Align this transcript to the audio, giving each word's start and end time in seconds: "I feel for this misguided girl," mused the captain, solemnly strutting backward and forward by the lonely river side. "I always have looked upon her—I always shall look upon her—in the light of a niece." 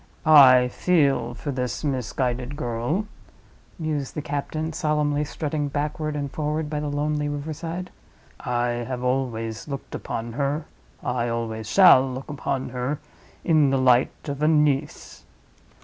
"I 0.25 0.67
feel 0.69 1.35
for 1.35 1.51
this 1.51 1.83
misguided 1.83 2.55
girl," 2.55 3.05
mused 3.77 4.15
the 4.15 4.23
captain, 4.23 4.73
solemnly 4.73 5.23
strutting 5.23 5.67
backward 5.67 6.15
and 6.15 6.31
forward 6.31 6.71
by 6.71 6.79
the 6.79 6.87
lonely 6.89 7.29
river 7.29 7.53
side. 7.53 7.91
"I 8.39 8.83
always 8.83 9.65
have 9.65 9.71
looked 9.71 9.93
upon 9.93 10.33
her—I 10.33 11.27
always 11.29 11.69
shall 11.69 12.11
look 12.11 12.29
upon 12.31 12.69
her—in 12.69 13.69
the 13.69 13.77
light 13.77 14.09
of 14.27 14.41
a 14.41 14.47
niece." 14.47 15.23